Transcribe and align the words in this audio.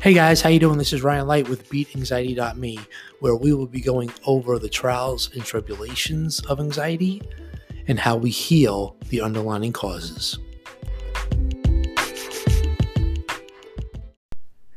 Hey 0.00 0.14
guys, 0.14 0.40
how 0.40 0.48
you 0.48 0.60
doing? 0.60 0.78
This 0.78 0.92
is 0.92 1.02
Ryan 1.02 1.26
Light 1.26 1.48
with 1.48 1.68
BeatAnxiety.me, 1.70 2.78
where 3.18 3.34
we 3.34 3.52
will 3.52 3.66
be 3.66 3.80
going 3.80 4.12
over 4.24 4.56
the 4.56 4.68
trials 4.68 5.28
and 5.34 5.44
tribulations 5.44 6.38
of 6.46 6.60
anxiety 6.60 7.20
and 7.88 7.98
how 7.98 8.16
we 8.16 8.30
heal 8.30 8.96
the 9.08 9.20
underlying 9.20 9.72
causes. 9.72 10.38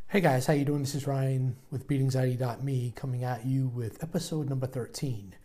Hey 0.07 0.21
guys, 0.21 0.47
how 0.47 0.53
you 0.53 0.65
doing? 0.65 0.81
This 0.81 0.95
is 0.95 1.05
Ryan 1.05 1.55
with 1.69 1.87
BeatAnxiety.me 1.87 2.93
coming 2.95 3.23
at 3.23 3.45
you 3.45 3.67
with 3.67 4.03
episode 4.03 4.49
number 4.49 4.65
13. 4.65 5.35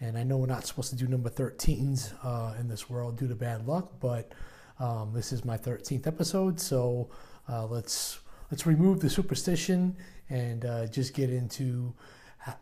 And 0.00 0.16
I 0.16 0.22
know 0.22 0.38
we're 0.38 0.46
not 0.46 0.64
supposed 0.64 0.88
to 0.88 0.96
do 0.96 1.06
number 1.06 1.28
13s 1.28 2.14
uh, 2.24 2.54
in 2.58 2.66
this 2.66 2.88
world 2.88 3.18
due 3.18 3.28
to 3.28 3.34
bad 3.34 3.68
luck, 3.68 3.92
but 4.00 4.32
um, 4.80 5.12
this 5.12 5.32
is 5.32 5.44
my 5.44 5.58
13th 5.58 6.06
episode, 6.06 6.58
so 6.58 7.10
uh, 7.46 7.66
let's 7.66 8.20
let's 8.50 8.66
remove 8.66 9.00
the 9.00 9.10
superstition 9.10 9.96
and 10.28 10.64
uh, 10.64 10.86
just 10.86 11.14
get 11.14 11.30
into 11.30 11.94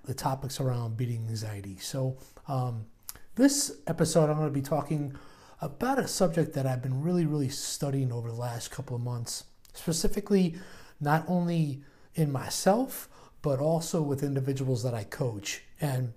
the 0.05 0.15
topics 0.15 0.61
around 0.61 0.97
beating 0.97 1.27
anxiety. 1.29 1.79
So, 1.79 2.19
um, 2.49 2.87
this 3.35 3.77
episode, 3.87 4.31
I'm 4.31 4.37
going 4.37 4.49
to 4.49 4.55
be 4.55 4.63
talking 4.63 5.15
about 5.61 5.99
a 5.99 6.09
subject 6.09 6.55
that 6.55 6.67
I've 6.67 6.83
been 6.83 7.03
really, 7.03 7.27
really 7.27 7.51
studying 7.51 8.11
over 8.11 8.31
the 8.31 8.37
last 8.37 8.71
couple 8.71 8.97
of 8.97 9.03
months, 9.03 9.45
specifically 9.75 10.57
not 11.01 11.25
only 11.29 11.83
in 12.15 12.33
myself, 12.33 13.09
but 13.43 13.59
also 13.59 14.01
with 14.01 14.23
individuals 14.23 14.83
that 14.83 14.95
I 14.95 15.05
coach. 15.05 15.63
And 15.81 16.15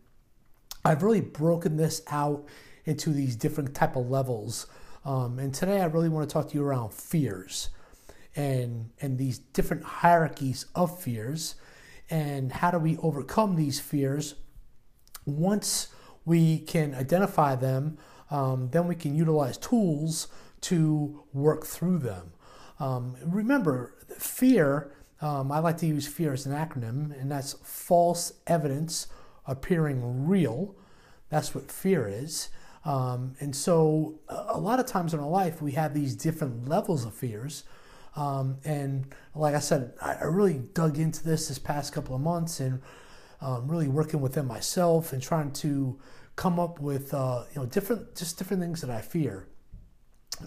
I've 0.86 1.04
really 1.04 1.22
broken 1.22 1.76
this 1.76 2.02
out 2.10 2.46
into 2.86 3.12
these 3.12 3.36
different 3.36 3.76
type 3.76 3.98
of 3.98 4.10
levels. 4.10 4.68
Um, 5.04 5.40
and 5.40 5.54
today 5.54 5.82
I 5.82 5.86
really 5.86 6.10
want 6.10 6.28
to 6.28 6.34
talk 6.34 6.50
to 6.50 6.56
you 6.56 6.64
around 6.64 6.94
fears 6.94 7.70
and 8.36 8.92
and 9.02 9.18
these 9.18 9.40
different 9.40 9.84
hierarchies 9.84 10.66
of 10.76 11.02
fears. 11.02 11.56
And 12.10 12.52
how 12.52 12.72
do 12.72 12.80
we 12.80 12.98
overcome 12.98 13.56
these 13.56 13.80
fears? 13.80 14.36
Once 15.26 15.90
we 16.26 16.60
can 16.60 16.96
identify 16.96 17.56
them 17.56 17.98
um, 18.32 18.70
then 18.72 18.88
we 18.88 18.96
can 18.96 19.16
utilize 19.16 19.58
tools 19.58 20.28
to 20.62 21.24
work 21.34 21.66
through 21.66 22.00
them. 22.00 22.34
Um, 22.80 23.16
remember 23.26 23.96
fear 24.18 24.96
um, 25.22 25.52
i 25.52 25.60
like 25.60 25.78
to 25.78 25.86
use 25.86 26.08
fear 26.08 26.32
as 26.32 26.46
an 26.46 26.54
acronym 26.54 27.20
and 27.20 27.30
that's 27.30 27.54
false 27.64 28.34
evidence 28.48 29.08
appearing 29.46 30.28
real. 30.28 30.76
That's 31.30 31.54
what 31.54 31.72
fear 31.72 32.08
is. 32.08 32.50
Um, 32.86 33.36
and 33.40 33.54
so 33.54 34.20
a 34.30 34.58
lot 34.58 34.80
of 34.80 34.86
times 34.86 35.14
in 35.14 35.20
our 35.20 35.30
life 35.30 35.62
we 35.62 35.74
have 35.74 35.94
these 35.94 36.16
different 36.16 36.70
levels 36.70 37.04
of 37.04 37.14
fears 37.14 37.64
um, 38.20 38.58
and 38.66 39.08
like 39.34 39.56
I 39.56 39.60
said, 39.60 39.94
I, 40.02 40.26
really 40.26 40.60
dug 40.74 41.00
into 41.00 41.24
this 41.24 41.48
this 41.48 41.58
past 41.58 41.94
couple 41.94 42.14
of 42.14 42.22
months 42.22 42.60
and 42.60 42.82
um, 43.40 43.70
really 43.70 43.88
working 43.88 44.20
within 44.20 44.46
myself 44.46 45.14
and 45.14 45.22
trying 45.22 45.52
to 45.54 45.98
come 46.36 46.60
up 46.60 46.82
with 46.82 47.14
uh, 47.14 47.46
you 47.54 47.62
know 47.62 47.66
different 47.66 48.18
just 48.18 48.38
different 48.38 48.62
things 48.62 48.82
that 48.82 48.90
I 48.90 49.00
fear. 49.00 49.48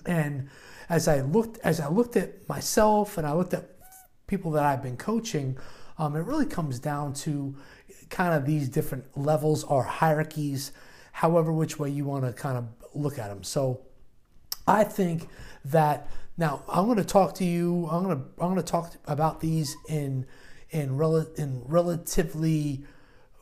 And 0.04 0.50
as 0.90 1.08
I 1.08 1.22
looked 1.22 1.60
as 1.64 1.80
I 1.80 1.88
looked 1.88 2.14
at 2.14 2.46
myself 2.46 3.16
and 3.16 3.26
I 3.26 3.32
looked 3.32 3.54
at 3.54 3.70
people 4.26 4.50
that 4.50 4.64
I've 4.64 4.82
been 4.82 4.98
coaching, 4.98 5.56
um, 5.96 6.14
it 6.14 6.20
really 6.20 6.46
comes 6.46 6.78
down 6.78 7.14
to 7.24 7.56
kind 8.10 8.34
of 8.34 8.44
these 8.44 8.68
different 8.68 9.16
levels 9.16 9.64
or 9.64 9.82
hierarchies, 9.82 10.72
however 11.12 11.50
which 11.50 11.78
way 11.78 11.88
you 11.88 12.04
want 12.04 12.26
to 12.26 12.34
kind 12.34 12.58
of 12.58 12.66
look 12.92 13.18
at 13.18 13.28
them. 13.28 13.42
So 13.42 13.80
I 14.66 14.84
think 14.84 15.28
that 15.64 16.08
now 16.36 16.62
I'm 16.68 16.86
going 16.86 16.98
to 16.98 17.04
talk 17.04 17.34
to 17.36 17.44
you. 17.44 17.88
I'm 17.90 18.04
going 18.04 18.16
to 18.16 18.24
I'm 18.38 18.48
going 18.48 18.56
to 18.56 18.62
talk 18.62 18.94
about 19.06 19.40
these 19.40 19.76
in 19.88 20.26
in 20.70 20.96
rel- 20.96 21.28
in 21.36 21.62
relatively 21.66 22.84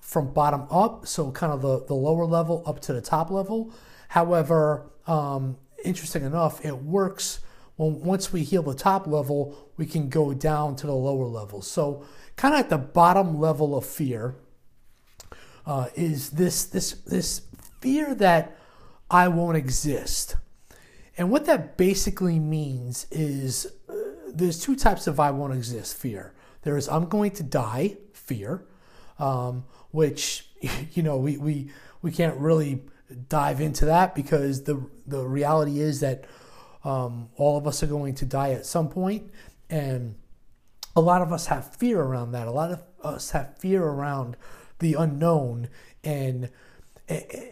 from 0.01 0.33
bottom 0.33 0.67
up, 0.71 1.07
so 1.07 1.31
kind 1.31 1.53
of 1.53 1.63
the 1.63 1.85
the 1.87 1.95
lower 1.95 2.25
level 2.25 2.63
up 2.67 2.81
to 2.81 2.93
the 2.93 3.01
top 3.01 3.31
level. 3.31 3.73
However, 4.09 4.91
um, 5.07 5.57
interesting 5.85 6.25
enough, 6.25 6.65
it 6.65 6.83
works 6.83 7.41
when 7.77 8.01
once 8.01 8.33
we 8.33 8.43
heal 8.43 8.63
the 8.63 8.75
top 8.75 9.07
level, 9.07 9.57
we 9.77 9.87
can 9.87 10.09
go 10.09 10.35
down 10.35 10.77
to 10.77 10.87
the 10.87 10.95
lower 10.95 11.27
level. 11.27 11.63
So 11.63 12.05
kind 12.37 12.55
of 12.55 12.61
at 12.61 12.71
the 12.71 12.79
bottom 12.79 13.39
level 13.39 13.77
of 13.77 13.87
fear 13.87 14.35
uh, 15.65 15.87
is 15.95 16.31
this 16.31 16.65
this 16.65 16.93
this 16.93 17.43
fear 17.81 18.15
that 18.17 18.57
I 19.11 19.29
won't 19.29 19.57
exist. 19.57 20.37
And 21.21 21.31
what 21.31 21.45
that 21.45 21.77
basically 21.77 22.39
means 22.39 23.07
is 23.11 23.71
uh, 23.91 23.93
there's 24.33 24.59
two 24.59 24.75
types 24.75 25.07
of 25.07 25.21
I 25.21 25.31
won't 25.31 25.53
exist 25.53 25.95
fear. 25.99 26.33
There 26.63 26.79
is 26.79 26.89
I'm 26.89 27.11
going 27.11 27.33
to 27.33 27.43
die 27.43 27.99
fear, 28.15 28.65
um, 29.19 29.67
which 29.91 30.49
you 30.93 31.03
know 31.03 31.19
we, 31.19 31.37
we 31.37 31.73
we 32.01 32.11
can't 32.11 32.39
really 32.39 32.85
dive 33.29 33.61
into 33.61 33.85
that 33.85 34.15
because 34.15 34.63
the 34.63 34.83
the 35.07 35.23
reality 35.23 35.81
is 35.81 36.01
that 36.01 36.25
um, 36.85 37.29
all 37.37 37.59
of 37.59 37.67
us 37.67 37.83
are 37.83 37.87
going 37.87 38.15
to 38.15 38.25
die 38.25 38.53
at 38.53 38.65
some 38.65 38.89
point, 38.89 39.31
and 39.69 40.15
a 40.97 41.03
lot 41.03 41.21
of 41.21 41.35
us 41.35 41.49
have 41.49 41.77
fear 41.77 42.01
around 42.01 42.33
that. 42.33 42.49
A 42.49 42.51
lot 42.51 42.73
of 42.73 42.83
us 43.03 43.33
have 43.33 43.59
fear 43.59 43.85
around 43.85 44.39
the 44.79 44.95
unknown 44.95 45.69
and 46.03 46.49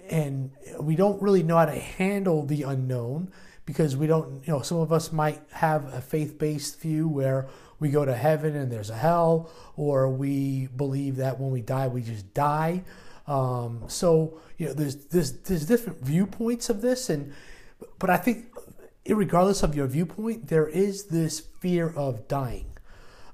and 0.08 0.52
we 0.80 0.96
don't 0.96 1.20
really 1.20 1.42
know 1.42 1.58
how 1.58 1.66
to 1.66 1.78
handle 1.78 2.46
the 2.46 2.62
unknown 2.62 3.30
because 3.68 3.98
we 3.98 4.06
don't, 4.06 4.42
you 4.46 4.52
know, 4.54 4.62
some 4.62 4.78
of 4.78 4.94
us 4.94 5.12
might 5.12 5.42
have 5.52 5.92
a 5.92 6.00
faith 6.00 6.38
based 6.38 6.80
view 6.80 7.06
where 7.06 7.46
we 7.78 7.90
go 7.90 8.02
to 8.02 8.14
heaven 8.14 8.56
and 8.56 8.72
there's 8.72 8.88
a 8.88 8.96
hell, 8.96 9.50
or 9.76 10.08
we 10.08 10.68
believe 10.74 11.16
that 11.16 11.38
when 11.38 11.50
we 11.50 11.60
die, 11.60 11.86
we 11.86 12.00
just 12.00 12.32
die. 12.32 12.82
Um, 13.26 13.82
so, 13.86 14.40
you 14.56 14.68
know, 14.68 14.72
there's, 14.72 14.96
there's, 15.08 15.32
there's 15.40 15.66
different 15.66 16.00
viewpoints 16.00 16.70
of 16.70 16.80
this. 16.80 17.10
And, 17.10 17.34
but 17.98 18.08
I 18.08 18.16
think, 18.16 18.46
regardless 19.06 19.62
of 19.62 19.74
your 19.74 19.86
viewpoint, 19.86 20.48
there 20.48 20.66
is 20.66 21.08
this 21.08 21.40
fear 21.60 21.90
of 21.90 22.26
dying. 22.26 22.70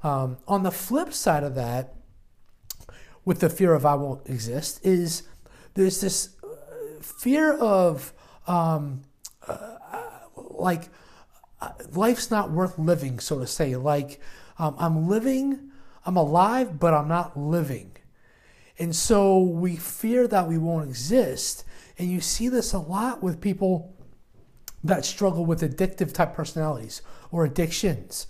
Um, 0.03 0.39
on 0.49 0.65
the 0.65 0.73
flip 0.73 1.12
side 1.12 1.44
of 1.44 1.55
that, 1.55 1.94
with 3.25 3.39
the 3.39 3.49
fear 3.49 3.73
of 3.73 3.87
I 3.87 3.94
won't 3.94 4.28
exist, 4.28 4.84
is 4.84 5.23
there's 5.75 6.00
this 6.00 6.31
uh, 6.43 7.00
fear 7.00 7.56
of 7.56 8.12
um, 8.49 9.03
uh, 9.47 9.77
like 10.65 10.89
uh, 11.61 11.71
life's 11.93 12.31
not 12.31 12.51
worth 12.51 12.79
living, 12.79 13.21
so 13.21 13.39
to 13.39 13.47
say. 13.47 13.77
Like 13.77 14.21
um, 14.59 14.75
I'm 14.79 15.09
living, 15.09 15.71
I'm 16.05 16.17
alive, 16.17 16.81
but 16.81 16.95
I'm 16.95 17.07
not 17.07 17.39
living. 17.39 17.93
And 18.79 18.97
so 18.97 19.39
we 19.39 19.77
fear 19.77 20.27
that 20.27 20.49
we 20.49 20.59
won't 20.59 20.89
exist. 20.89 21.65
And 21.99 22.11
you 22.11 22.21
see 22.21 22.49
this 22.49 22.73
a 22.73 22.79
lot 22.81 23.23
with 23.23 23.41
people 23.41 23.95
that 24.83 25.05
struggle 25.05 25.47
with 25.47 25.61
addictive 25.61 26.13
type 26.13 26.35
personalities 26.35 27.03
or 27.31 27.45
addictions. 27.45 28.27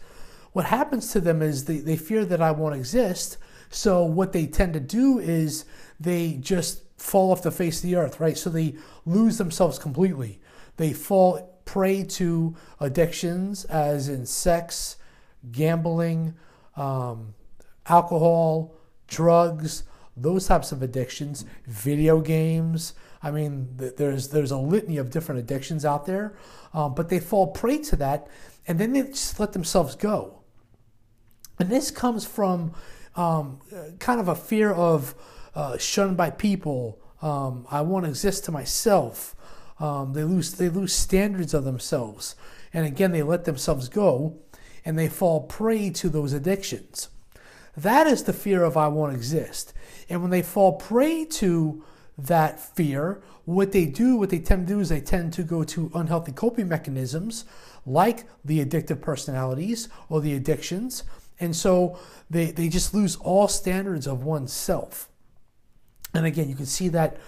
What 0.53 0.67
happens 0.67 1.11
to 1.12 1.21
them 1.21 1.41
is 1.41 1.65
they, 1.65 1.78
they 1.78 1.97
fear 1.97 2.25
that 2.27 2.43
I 2.43 2.50
won't 2.50 2.77
exist. 2.77 3.39
So 3.71 4.05
what 4.05 4.33
they 4.33 4.47
tend 4.47 4.75
to 4.75 4.81
do 4.81 5.19
is 5.19 5.65
they 5.99 6.34
just 6.34 6.83
fall 6.99 7.33
off 7.33 7.43
the 7.43 7.50
face 7.50 7.78
of 7.78 7.89
the 7.89 7.97
earth, 7.97 8.21
right? 8.21 8.37
So 8.37 8.50
they 8.50 8.77
lose 9.05 9.39
themselves 9.39 9.78
completely. 9.78 10.41
They 10.77 10.93
fall 10.93 11.53
prey 11.64 12.04
to 12.04 12.54
addictions, 12.80 13.64
as 13.66 14.08
in 14.08 14.26
sex, 14.26 14.97
gambling, 15.50 16.34
um, 16.76 17.34
alcohol, 17.86 18.75
drugs, 19.06 19.84
those 20.16 20.47
types 20.47 20.72
of 20.72 20.82
addictions, 20.82 21.44
video 21.66 22.20
games. 22.20 22.94
I 23.22 23.30
mean, 23.30 23.69
there's 23.76 24.28
there's 24.28 24.50
a 24.50 24.58
litany 24.58 24.98
of 24.98 25.10
different 25.10 25.41
addictions 25.41 25.84
out 25.84 26.06
there, 26.06 26.36
um, 26.72 26.94
but 26.94 27.08
they 27.08 27.20
fall 27.20 27.48
prey 27.48 27.78
to 27.78 27.96
that, 27.96 28.28
and 28.66 28.78
then 28.78 28.92
they 28.92 29.02
just 29.02 29.40
let 29.40 29.52
themselves 29.52 29.94
go. 29.96 30.40
And 31.58 31.70
this 31.70 31.90
comes 31.90 32.26
from 32.26 32.75
um, 33.17 33.60
kind 33.99 34.20
of 34.20 34.28
a 34.28 34.34
fear 34.34 34.72
of 34.72 35.14
uh, 35.55 35.78
shunned 35.78 36.17
by 36.17 36.31
people. 36.31 37.00
Um, 37.22 37.67
I 37.70 37.81
want 37.81 38.05
to 38.05 38.10
exist 38.10 38.44
to 38.44 38.52
myself. 38.52 39.34
Um, 39.84 40.14
they 40.14 40.25
lose 40.25 40.52
they 40.52 40.70
lose 40.70 40.94
standards 40.94 41.52
of 41.52 41.64
themselves, 41.64 42.36
and 42.72 42.86
again 42.86 43.12
they 43.12 43.22
let 43.22 43.44
themselves 43.44 43.90
go, 43.90 44.38
and 44.82 44.98
they 44.98 45.08
fall 45.08 45.42
prey 45.42 45.90
to 45.90 46.08
those 46.08 46.32
addictions. 46.32 47.10
That 47.76 48.06
is 48.06 48.22
the 48.22 48.32
fear 48.32 48.64
of 48.64 48.78
I 48.78 48.88
won't 48.88 49.14
exist. 49.14 49.75
And 50.08 50.22
when 50.22 50.31
they 50.31 50.40
fall 50.40 50.72
prey 50.72 51.26
to 51.26 51.84
that 52.16 52.58
fear, 52.58 53.20
what 53.44 53.72
they 53.72 53.84
do, 53.84 54.16
what 54.16 54.31
they 54.31 54.38
tend 54.38 54.66
to 54.66 54.72
do 54.75 54.81
is 54.81 54.88
they 54.88 55.02
tend 55.02 55.34
to 55.34 55.42
go 55.42 55.64
to 55.64 55.90
unhealthy 55.94 56.32
coping 56.32 56.69
mechanisms 56.69 57.44
like 57.84 58.25
the 58.42 58.64
addictive 58.64 59.02
personalities 59.02 59.90
or 60.08 60.22
the 60.22 60.32
addictions. 60.32 61.02
And 61.38 61.54
so 61.54 61.98
they, 62.31 62.52
they 62.52 62.70
just 62.70 62.94
lose 62.94 63.16
all 63.16 63.48
standards 63.48 64.06
of 64.06 64.25
oneself. 64.25 65.10
And 66.14 66.25
again, 66.25 66.48
you 66.48 66.54
can 66.54 66.66
see 66.66 66.88
that 66.88 67.19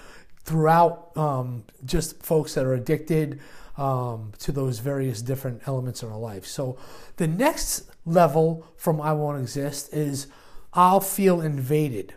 throughout 0.46 1.16
um, 1.16 1.64
just 1.84 2.22
folks 2.22 2.54
that 2.54 2.64
are 2.64 2.74
addicted. 2.74 3.40
um, 3.76 4.32
to 4.38 4.52
those 4.52 4.78
various 4.78 5.22
different 5.22 5.62
elements 5.66 6.02
in 6.02 6.08
our 6.08 6.18
life. 6.18 6.46
So 6.46 6.78
the 7.16 7.26
next 7.26 7.90
level 8.04 8.66
from 8.76 9.00
I 9.00 9.12
won't 9.12 9.40
exist 9.40 9.92
is 9.92 10.28
I'll 10.72 11.00
feel 11.00 11.40
invaded. 11.40 12.14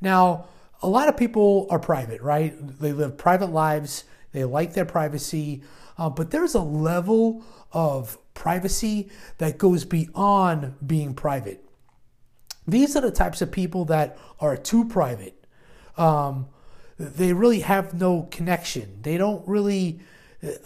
Now, 0.00 0.46
a 0.82 0.88
lot 0.88 1.08
of 1.08 1.16
people 1.16 1.66
are 1.70 1.78
private, 1.78 2.22
right? 2.22 2.54
They 2.80 2.92
live 2.92 3.18
private 3.18 3.50
lives, 3.50 4.04
they 4.32 4.44
like 4.44 4.74
their 4.74 4.84
privacy, 4.84 5.62
uh, 5.96 6.10
but 6.10 6.30
there's 6.30 6.54
a 6.54 6.62
level 6.62 7.42
of 7.72 8.16
privacy 8.34 9.10
that 9.38 9.58
goes 9.58 9.84
beyond 9.84 10.74
being 10.86 11.14
private. 11.14 11.64
These 12.66 12.96
are 12.96 13.00
the 13.00 13.10
types 13.10 13.42
of 13.42 13.50
people 13.50 13.84
that 13.86 14.18
are 14.40 14.56
too 14.56 14.84
private. 14.84 15.44
Um, 15.96 16.48
they 16.98 17.32
really 17.32 17.60
have 17.60 17.94
no 17.94 18.28
connection. 18.30 18.98
They 19.02 19.16
don't 19.16 19.46
really 19.46 20.00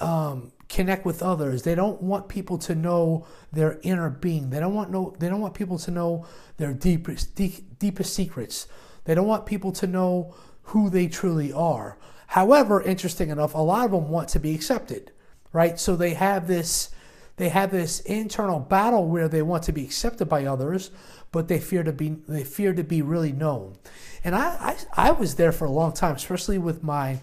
um, 0.00 0.52
connect 0.69 1.05
with 1.05 1.23
others. 1.23 1.62
They 1.62 1.75
don't 1.75 2.02
want 2.02 2.29
people 2.29 2.58
to 2.58 2.75
know 2.75 3.26
their 3.52 3.79
inner 3.82 4.11
being. 4.11 4.50
They 4.50 4.61
don't 4.61 4.75
want 4.75 4.90
no. 4.90 5.14
They 5.19 5.29
don't 5.29 5.40
want 5.40 5.55
people 5.55 5.79
to 5.81 5.90
know 5.90 6.26
their 6.56 6.73
deepest 6.73 7.34
deep, 7.34 7.79
deepest 7.79 8.14
secrets. 8.14 8.67
They 9.05 9.14
don't 9.14 9.26
want 9.26 9.46
people 9.46 9.73
to 9.73 9.87
know 9.87 10.34
who 10.64 10.88
they 10.88 11.08
truly 11.08 11.52
are. 11.52 11.99
However, 12.29 12.81
interesting 12.82 13.28
enough, 13.28 13.55
a 13.55 13.58
lot 13.58 13.85
of 13.85 13.90
them 13.90 14.08
want 14.08 14.28
to 14.31 14.40
be 14.40 14.55
accepted, 14.55 15.12
right? 15.52 15.78
So 15.78 15.96
they 15.96 16.14
have 16.14 16.46
this 16.46 16.90
they 17.37 17.49
have 17.50 17.70
this 17.70 18.00
internal 18.00 18.61
battle 18.61 19.06
where 19.08 19.28
they 19.28 19.43
want 19.43 19.64
to 19.64 19.73
be 19.73 19.85
accepted 19.85 20.28
by 20.28 20.46
others, 20.46 20.90
but 21.32 21.49
they 21.49 21.58
fear 21.58 21.82
to 21.82 21.93
be 21.93 22.17
they 22.29 22.44
fear 22.44 22.73
to 22.73 22.84
be 22.84 23.02
really 23.02 23.32
known. 23.32 23.76
And 24.23 24.34
I 24.34 24.76
I, 24.94 25.08
I 25.08 25.11
was 25.12 25.34
there 25.34 25.52
for 25.52 25.64
a 25.64 25.70
long 25.70 25.93
time, 25.93 26.14
especially 26.14 26.58
with 26.58 26.82
my 26.82 27.20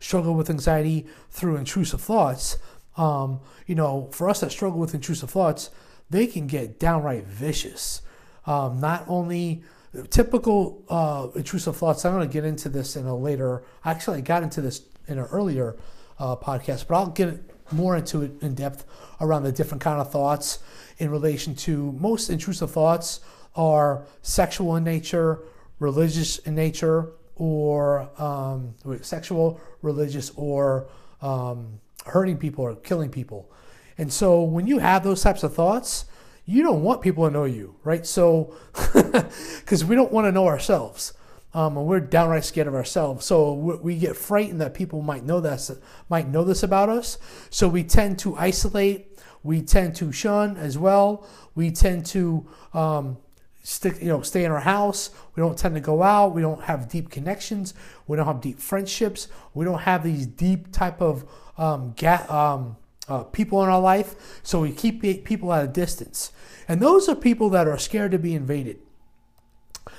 struggle 0.00 0.34
with 0.34 0.50
anxiety 0.50 1.06
through 1.30 1.56
intrusive 1.56 2.00
thoughts. 2.00 2.56
Um, 2.96 3.40
you 3.66 3.74
know, 3.74 4.08
for 4.12 4.28
us 4.28 4.40
that 4.40 4.50
struggle 4.50 4.80
with 4.80 4.94
intrusive 4.94 5.30
thoughts, 5.30 5.70
they 6.10 6.26
can 6.26 6.46
get 6.46 6.80
downright 6.80 7.26
vicious. 7.26 8.02
Um, 8.46 8.80
not 8.80 9.04
only 9.06 9.62
typical 10.10 10.84
uh, 10.88 11.28
intrusive 11.34 11.76
thoughts. 11.76 12.04
I'm 12.04 12.12
going 12.12 12.28
to 12.28 12.32
get 12.32 12.44
into 12.44 12.68
this 12.68 12.96
in 12.96 13.06
a 13.06 13.16
later. 13.16 13.62
Actually, 13.84 14.18
I 14.18 14.20
got 14.22 14.42
into 14.42 14.60
this 14.60 14.82
in 15.06 15.18
an 15.18 15.26
earlier 15.26 15.76
uh, 16.18 16.36
podcast, 16.36 16.86
but 16.86 16.96
I'll 16.96 17.06
get 17.08 17.57
more 17.72 17.96
into 17.96 18.22
it 18.22 18.32
in 18.42 18.54
depth 18.54 18.84
around 19.20 19.42
the 19.42 19.52
different 19.52 19.82
kind 19.82 20.00
of 20.00 20.10
thoughts 20.10 20.58
in 20.98 21.10
relation 21.10 21.54
to 21.54 21.92
most 21.92 22.28
intrusive 22.30 22.70
thoughts 22.70 23.20
are 23.54 24.04
sexual 24.22 24.76
in 24.76 24.84
nature, 24.84 25.40
religious 25.78 26.38
in 26.38 26.54
nature, 26.54 27.10
or 27.36 28.08
um, 28.20 28.74
sexual, 29.02 29.60
religious, 29.82 30.30
or 30.36 30.88
um, 31.22 31.80
hurting 32.06 32.36
people 32.36 32.64
or 32.64 32.74
killing 32.76 33.10
people. 33.10 33.50
And 33.96 34.12
so 34.12 34.42
when 34.42 34.66
you 34.66 34.78
have 34.78 35.02
those 35.02 35.22
types 35.22 35.42
of 35.42 35.54
thoughts, 35.54 36.04
you 36.46 36.62
don't 36.62 36.82
want 36.82 37.02
people 37.02 37.26
to 37.26 37.30
know 37.30 37.44
you, 37.44 37.74
right? 37.84 38.06
So, 38.06 38.54
because 38.94 39.84
we 39.84 39.94
don't 39.94 40.12
want 40.12 40.26
to 40.26 40.32
know 40.32 40.46
ourselves. 40.46 41.12
Um, 41.58 41.76
and 41.76 41.86
we're 41.88 41.98
downright 41.98 42.44
scared 42.44 42.68
of 42.68 42.74
ourselves. 42.76 43.26
So 43.26 43.52
we 43.52 43.96
get 43.96 44.16
frightened 44.16 44.60
that 44.60 44.74
people 44.74 45.02
might 45.02 45.24
know 45.24 45.40
this, 45.40 45.72
might 46.08 46.28
know 46.28 46.44
this 46.44 46.62
about 46.62 46.88
us. 46.88 47.18
So 47.50 47.66
we 47.66 47.82
tend 47.82 48.20
to 48.20 48.36
isolate. 48.36 49.18
We 49.42 49.62
tend 49.62 49.96
to 49.96 50.12
shun 50.12 50.56
as 50.56 50.78
well. 50.78 51.26
We 51.56 51.72
tend 51.72 52.06
to 52.06 52.46
um, 52.74 53.18
stick, 53.64 54.00
you 54.00 54.06
know, 54.06 54.22
stay 54.22 54.44
in 54.44 54.52
our 54.52 54.60
house. 54.60 55.10
We 55.34 55.40
don't 55.40 55.58
tend 55.58 55.74
to 55.74 55.80
go 55.80 56.04
out. 56.04 56.32
We 56.32 56.42
don't 56.42 56.62
have 56.62 56.88
deep 56.88 57.10
connections. 57.10 57.74
We 58.06 58.16
don't 58.16 58.26
have 58.26 58.40
deep 58.40 58.60
friendships. 58.60 59.26
We 59.52 59.64
don't 59.64 59.80
have 59.80 60.04
these 60.04 60.28
deep 60.28 60.70
type 60.70 61.02
of 61.02 61.28
um, 61.56 61.92
ga- 61.96 62.26
um, 62.28 62.76
uh, 63.08 63.24
people 63.24 63.64
in 63.64 63.68
our 63.68 63.80
life. 63.80 64.40
So 64.44 64.60
we 64.60 64.70
keep 64.70 65.02
people 65.24 65.52
at 65.52 65.64
a 65.64 65.68
distance, 65.68 66.30
and 66.68 66.80
those 66.80 67.08
are 67.08 67.16
people 67.16 67.50
that 67.50 67.66
are 67.66 67.78
scared 67.78 68.12
to 68.12 68.18
be 68.18 68.36
invaded. 68.36 68.78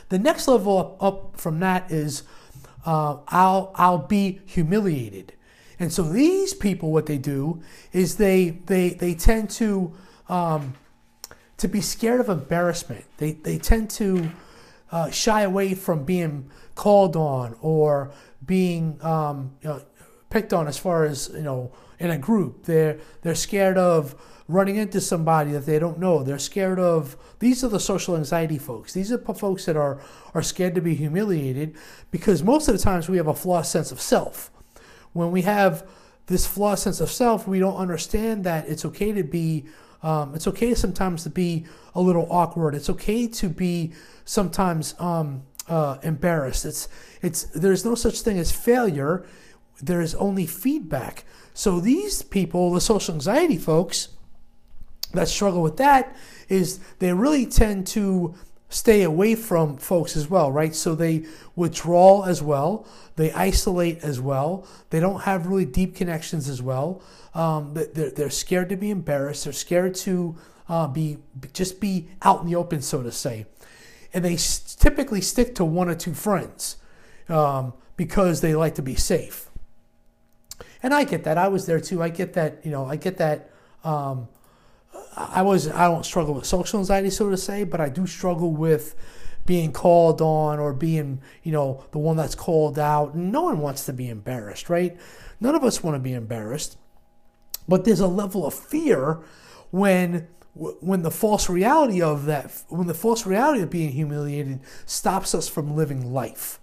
The 0.09 0.19
next 0.19 0.47
level 0.47 0.77
up, 0.77 1.03
up 1.03 1.39
from 1.39 1.59
that 1.59 1.91
is 1.91 2.23
uh, 2.85 3.17
I'll 3.27 3.71
I'll 3.75 3.97
be 3.97 4.41
humiliated, 4.45 5.33
and 5.79 5.93
so 5.93 6.03
these 6.03 6.53
people, 6.53 6.91
what 6.91 7.05
they 7.05 7.17
do 7.17 7.61
is 7.93 8.17
they 8.17 8.49
they 8.65 8.89
they 8.89 9.13
tend 9.13 9.49
to 9.51 9.93
um, 10.27 10.73
to 11.59 11.67
be 11.67 11.81
scared 11.81 12.19
of 12.21 12.29
embarrassment. 12.29 13.05
They, 13.17 13.33
they 13.33 13.57
tend 13.57 13.89
to 13.91 14.31
uh, 14.91 15.11
shy 15.11 15.41
away 15.41 15.75
from 15.75 16.05
being 16.05 16.49
called 16.73 17.15
on 17.15 17.55
or 17.61 18.11
being 18.45 18.97
um, 19.03 19.51
you 19.61 19.69
know, 19.69 19.81
picked 20.29 20.53
on 20.53 20.67
as 20.67 20.77
far 20.77 21.03
as, 21.03 21.29
you 21.33 21.41
know, 21.41 21.71
in 21.99 22.09
a 22.09 22.17
group. 22.17 22.63
They're, 22.63 22.99
they're 23.21 23.35
scared 23.35 23.77
of 23.77 24.15
running 24.49 24.77
into 24.77 24.99
somebody 24.99 25.51
that 25.51 25.67
they 25.67 25.77
don't 25.77 25.99
know. 25.99 26.23
They're 26.23 26.39
scared 26.39 26.79
of, 26.79 27.15
these 27.37 27.63
are 27.63 27.67
the 27.67 27.79
social 27.79 28.17
anxiety 28.17 28.57
folks. 28.57 28.93
These 28.93 29.11
are 29.11 29.19
folks 29.19 29.65
that 29.65 29.77
are, 29.77 30.01
are 30.33 30.41
scared 30.41 30.73
to 30.73 30.81
be 30.81 30.95
humiliated 30.95 31.75
because 32.09 32.41
most 32.41 32.67
of 32.67 32.75
the 32.75 32.81
times 32.81 33.07
we 33.07 33.17
have 33.17 33.27
a 33.27 33.35
flawed 33.35 33.67
sense 33.67 33.91
of 33.91 34.01
self. 34.01 34.49
When 35.13 35.29
we 35.29 35.43
have 35.43 35.87
this 36.25 36.47
flawed 36.47 36.79
sense 36.79 36.99
of 36.99 37.11
self, 37.11 37.47
we 37.47 37.59
don't 37.59 37.75
understand 37.75 38.43
that 38.45 38.67
it's 38.67 38.83
okay 38.85 39.11
to 39.13 39.23
be 39.23 39.65
um, 40.01 40.33
it's 40.33 40.47
okay 40.47 40.73
sometimes 40.73 41.23
to 41.23 41.29
be 41.29 41.65
a 41.93 41.99
little 41.99 42.25
awkward. 42.31 42.73
It's 42.73 42.89
okay 42.89 43.27
to 43.27 43.49
be 43.49 43.91
sometimes 44.23 44.95
um, 44.97 45.43
uh, 45.67 45.97
embarrassed. 46.03 46.63
It's 46.63 46.87
it's 47.21 47.43
there's 47.43 47.83
no 47.83 47.95
such 47.95 48.21
thing 48.21 48.39
as 48.39 48.49
failure. 48.49 49.25
There 49.81 49.99
is 49.99 50.15
only 50.15 50.45
feedback. 50.45 51.25
So 51.53 51.81
these 51.81 52.21
people, 52.21 52.71
the 52.71 52.79
social 52.79 53.13
anxiety 53.13 53.57
folks 53.57 54.07
that 55.13 55.27
struggle 55.27 55.61
with 55.61 55.77
that, 55.77 56.15
is 56.47 56.79
they 56.99 57.13
really 57.13 57.45
tend 57.45 57.87
to 57.87 58.35
stay 58.69 59.01
away 59.01 59.35
from 59.35 59.77
folks 59.77 60.15
as 60.15 60.29
well, 60.29 60.51
right? 60.51 60.75
So 60.75 60.93
they 60.95 61.25
withdraw 61.55 62.23
as 62.23 62.41
well, 62.41 62.85
they 63.15 63.31
isolate 63.31 63.99
as 64.03 64.21
well, 64.21 64.65
they 64.91 64.99
don't 64.99 65.21
have 65.21 65.47
really 65.47 65.65
deep 65.65 65.95
connections 65.95 66.47
as 66.47 66.61
well. 66.61 67.01
Um, 67.33 67.73
they're, 67.73 68.11
they're 68.11 68.29
scared 68.29 68.69
to 68.69 68.77
be 68.77 68.91
embarrassed, 68.91 69.43
they're 69.43 69.53
scared 69.53 69.95
to 69.95 70.35
uh, 70.67 70.87
be 70.87 71.17
just 71.51 71.79
be 71.79 72.09
out 72.21 72.41
in 72.41 72.47
the 72.47 72.55
open, 72.55 72.81
so 72.81 73.01
to 73.01 73.11
say. 73.11 73.47
And 74.13 74.23
they 74.23 74.37
typically 74.37 75.21
stick 75.21 75.55
to 75.55 75.65
one 75.65 75.89
or 75.89 75.95
two 75.95 76.13
friends 76.13 76.77
um, 77.27 77.73
because 77.97 78.41
they 78.41 78.55
like 78.55 78.75
to 78.75 78.81
be 78.81 78.95
safe. 78.95 79.49
And 80.81 80.93
I 80.93 81.03
get 81.03 81.23
that. 81.25 81.37
I 81.37 81.47
was 81.47 81.65
there 81.65 81.79
too. 81.79 82.01
I 82.01 82.09
get 82.09 82.33
that. 82.33 82.63
You 82.63 82.71
know, 82.71 82.85
I 82.85 82.95
get 82.95 83.17
that. 83.17 83.49
Um, 83.83 84.27
I 85.15 85.41
was 85.41 85.67
I 85.69 85.87
don't 85.87 86.05
struggle 86.05 86.33
with 86.33 86.45
social 86.45 86.79
anxiety, 86.79 87.09
so 87.09 87.29
to 87.29 87.37
say, 87.37 87.63
but 87.63 87.81
I 87.81 87.89
do 87.89 88.07
struggle 88.07 88.51
with 88.51 88.95
being 89.45 89.71
called 89.71 90.21
on 90.21 90.59
or 90.59 90.73
being 90.73 91.21
you 91.43 91.51
know 91.51 91.83
the 91.91 91.97
one 91.97 92.17
that's 92.17 92.35
called 92.35 92.77
out. 92.77 93.15
No 93.15 93.43
one 93.43 93.59
wants 93.59 93.85
to 93.85 93.93
be 93.93 94.09
embarrassed, 94.09 94.69
right? 94.69 94.97
None 95.39 95.55
of 95.55 95.63
us 95.63 95.83
want 95.83 95.95
to 95.95 95.99
be 95.99 96.13
embarrassed, 96.13 96.77
but 97.67 97.85
there's 97.85 97.99
a 97.99 98.07
level 98.07 98.45
of 98.45 98.53
fear 98.53 99.19
when 99.71 100.27
when 100.53 101.03
the 101.03 101.11
false 101.11 101.49
reality 101.49 102.01
of 102.01 102.25
that 102.25 102.63
when 102.69 102.87
the 102.87 102.93
false 102.93 103.25
reality 103.25 103.61
of 103.61 103.69
being 103.69 103.91
humiliated 103.91 104.59
stops 104.85 105.33
us 105.33 105.47
from 105.47 105.75
living 105.75 106.13
life. 106.13 106.59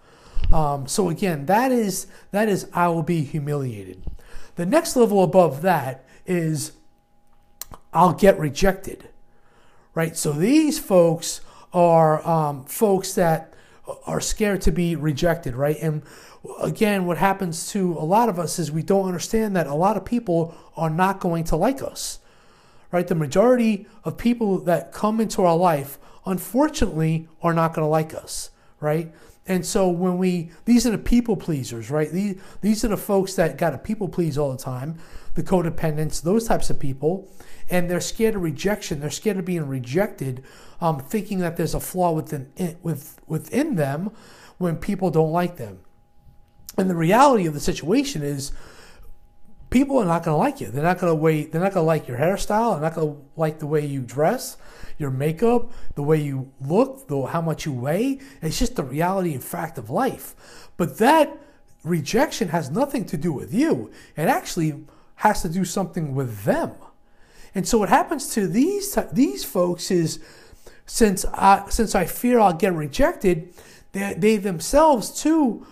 Um, 0.52 0.86
so 0.86 1.08
again, 1.08 1.46
that 1.46 1.72
is 1.72 2.06
that 2.30 2.48
is 2.48 2.68
I 2.72 2.88
will 2.88 3.02
be 3.02 3.22
humiliated. 3.22 4.02
The 4.56 4.66
next 4.66 4.96
level 4.96 5.22
above 5.22 5.62
that 5.62 6.04
is 6.26 6.72
I'll 7.96 8.12
get 8.12 8.38
rejected, 8.38 9.08
right? 9.94 10.14
So 10.14 10.32
these 10.32 10.78
folks 10.78 11.40
are 11.72 12.26
um, 12.28 12.64
folks 12.66 13.14
that 13.14 13.54
are 14.06 14.20
scared 14.20 14.60
to 14.62 14.70
be 14.70 14.96
rejected, 14.96 15.54
right? 15.54 15.78
And 15.80 16.02
again, 16.60 17.06
what 17.06 17.16
happens 17.16 17.70
to 17.70 17.92
a 17.94 18.04
lot 18.04 18.28
of 18.28 18.38
us 18.38 18.58
is 18.58 18.70
we 18.70 18.82
don't 18.82 19.06
understand 19.06 19.56
that 19.56 19.66
a 19.66 19.74
lot 19.74 19.96
of 19.96 20.04
people 20.04 20.54
are 20.76 20.90
not 20.90 21.20
going 21.20 21.44
to 21.44 21.56
like 21.56 21.82
us, 21.82 22.18
right? 22.92 23.08
The 23.08 23.14
majority 23.14 23.86
of 24.04 24.18
people 24.18 24.58
that 24.60 24.92
come 24.92 25.18
into 25.18 25.42
our 25.42 25.56
life, 25.56 25.98
unfortunately, 26.26 27.28
are 27.40 27.54
not 27.54 27.72
going 27.72 27.84
to 27.84 27.90
like 27.90 28.12
us, 28.12 28.50
right? 28.78 29.10
And 29.46 29.64
so 29.64 29.88
when 29.88 30.18
we, 30.18 30.50
these 30.66 30.86
are 30.86 30.90
the 30.90 30.98
people 30.98 31.36
pleasers, 31.36 31.90
right? 31.90 32.10
These, 32.10 32.40
these 32.60 32.84
are 32.84 32.88
the 32.88 32.98
folks 32.98 33.34
that 33.36 33.56
got 33.56 33.70
to 33.70 33.78
people 33.78 34.08
please 34.08 34.36
all 34.36 34.52
the 34.52 34.58
time, 34.58 34.98
the 35.34 35.42
codependents, 35.42 36.20
those 36.20 36.46
types 36.46 36.68
of 36.68 36.78
people 36.78 37.30
and 37.68 37.90
they're 37.90 38.00
scared 38.00 38.34
of 38.34 38.42
rejection. 38.42 39.00
They're 39.00 39.10
scared 39.10 39.38
of 39.38 39.44
being 39.44 39.66
rejected, 39.66 40.44
um, 40.80 41.00
thinking 41.00 41.38
that 41.40 41.56
there's 41.56 41.74
a 41.74 41.80
flaw 41.80 42.12
within 42.12 42.50
with, 42.82 43.20
within 43.26 43.74
them 43.74 44.10
when 44.58 44.76
people 44.76 45.10
don't 45.10 45.32
like 45.32 45.56
them. 45.56 45.80
And 46.78 46.90
the 46.90 46.96
reality 46.96 47.46
of 47.46 47.54
the 47.54 47.60
situation 47.60 48.22
is, 48.22 48.52
people 49.70 49.98
are 49.98 50.04
not 50.04 50.22
going 50.22 50.34
to 50.34 50.38
like 50.38 50.60
you. 50.60 50.70
They're 50.70 50.82
not 50.82 50.98
going 50.98 51.10
to 51.10 51.14
wait. 51.14 51.52
They're 51.52 51.60
not 51.60 51.72
going 51.72 51.84
to 51.84 51.86
like 51.86 52.06
your 52.06 52.18
hairstyle. 52.18 52.74
They're 52.74 52.88
not 52.88 52.94
going 52.94 53.14
to 53.14 53.22
like 53.36 53.58
the 53.58 53.66
way 53.66 53.84
you 53.84 54.00
dress, 54.00 54.56
your 54.98 55.10
makeup, 55.10 55.72
the 55.94 56.02
way 56.02 56.20
you 56.20 56.52
look, 56.60 57.08
the, 57.08 57.26
how 57.26 57.40
much 57.40 57.66
you 57.66 57.72
weigh. 57.72 58.20
It's 58.42 58.58
just 58.58 58.76
the 58.76 58.84
reality 58.84 59.34
and 59.34 59.42
fact 59.42 59.78
of 59.78 59.90
life. 59.90 60.70
But 60.76 60.98
that 60.98 61.36
rejection 61.82 62.48
has 62.48 62.70
nothing 62.70 63.04
to 63.06 63.16
do 63.16 63.32
with 63.32 63.52
you. 63.52 63.90
It 64.16 64.28
actually 64.28 64.84
has 65.16 65.42
to 65.42 65.48
do 65.48 65.64
something 65.64 66.14
with 66.14 66.44
them. 66.44 66.72
And 67.56 67.66
so 67.66 67.78
what 67.78 67.88
happens 67.88 68.28
to 68.34 68.46
these 68.46 68.98
these 69.12 69.42
folks 69.42 69.90
is 69.90 70.20
since 70.84 71.24
I 71.32 71.64
since 71.70 71.94
I 71.94 72.04
fear 72.04 72.38
I'll 72.38 72.52
get 72.52 72.74
rejected, 72.74 73.54
they, 73.92 74.12
they 74.12 74.36
themselves 74.36 75.22
too 75.22 75.66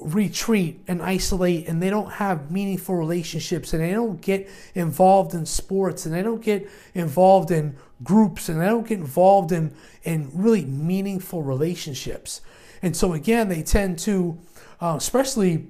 retreat 0.00 0.82
and 0.88 1.02
isolate 1.02 1.68
and 1.68 1.82
they 1.82 1.90
don't 1.90 2.12
have 2.12 2.50
meaningful 2.50 2.94
relationships 2.96 3.74
and 3.74 3.82
they 3.82 3.92
don't 3.92 4.22
get 4.22 4.48
involved 4.74 5.34
in 5.34 5.44
sports 5.44 6.06
and 6.06 6.14
they 6.14 6.22
don't 6.22 6.42
get 6.42 6.70
involved 6.94 7.50
in 7.50 7.76
groups 8.02 8.48
and 8.48 8.58
they 8.58 8.66
don't 8.66 8.88
get 8.88 8.98
involved 8.98 9.52
in 9.52 9.74
in 10.04 10.30
really 10.32 10.64
meaningful 10.64 11.42
relationships. 11.42 12.40
And 12.80 12.96
so 12.96 13.12
again 13.12 13.50
they 13.50 13.62
tend 13.62 13.98
to 14.00 14.38
uh, 14.80 14.94
especially 14.96 15.66